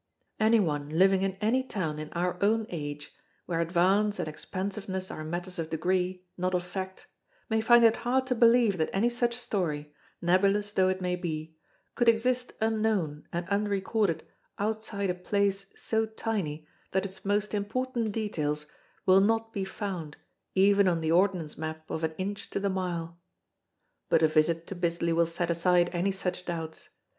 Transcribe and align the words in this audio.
Anyone 0.39 0.89
living 0.89 1.21
in 1.21 1.33
any 1.41 1.61
town 1.61 1.99
in 1.99 2.11
our 2.13 2.41
own 2.43 2.65
age, 2.71 3.13
where 3.45 3.59
advance 3.61 4.17
and 4.17 4.27
expansiveness 4.27 5.11
are 5.11 5.23
matters 5.23 5.59
of 5.59 5.69
degree, 5.69 6.25
not 6.37 6.55
of 6.55 6.63
fact, 6.63 7.05
may 7.51 7.61
find 7.61 7.83
it 7.85 7.97
hard 7.97 8.25
to 8.25 8.33
believe 8.33 8.77
that 8.79 8.89
any 8.93 9.09
such 9.09 9.35
story, 9.35 9.93
nebulous 10.19 10.71
though 10.71 10.89
it 10.89 11.01
may 11.01 11.15
be, 11.15 11.55
could 11.93 12.09
exist 12.09 12.51
unknown 12.61 13.27
and 13.31 13.47
unrecorded 13.49 14.25
outside 14.57 15.11
a 15.11 15.13
place 15.13 15.67
so 15.75 16.07
tiny 16.07 16.67
that 16.89 17.05
its 17.05 17.23
most 17.23 17.53
important 17.53 18.11
details 18.11 18.65
will 19.05 19.21
not 19.21 19.53
be 19.53 19.63
found 19.63 20.17
even 20.55 20.87
on 20.87 21.01
the 21.01 21.11
ordnance 21.11 21.59
map 21.59 21.87
of 21.91 22.03
an 22.03 22.15
inch 22.17 22.49
to 22.49 22.59
the 22.59 22.69
mile. 22.69 23.19
But 24.09 24.23
a 24.23 24.27
visit 24.27 24.65
to 24.65 24.73
Bisley 24.73 25.13
will 25.13 25.27
set 25.27 25.51
aside 25.51 25.91
any 25.93 26.11
such 26.11 26.43
doubts. 26.43 26.89